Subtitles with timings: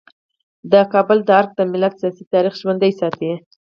[0.71, 3.31] د کابل ارګ د ملت سیاسي تاریخ ژوندی ساتي.